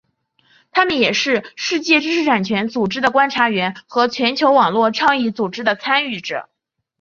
[0.71, 6.49] 他们也是世界知识产权组织的观察员和全球网络倡议组织的参与者。